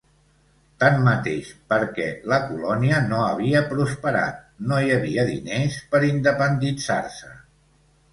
Tanmateix, 0.83 1.49
perquè 1.73 2.07
la 2.31 2.39
colònia 2.45 3.01
no 3.11 3.19
havia 3.25 3.61
prosperat, 3.73 4.39
no 4.71 4.79
hi 4.81 4.89
havia 4.95 5.27
diners 5.29 5.77
per 5.93 6.03
independitzar-se. 6.09 7.31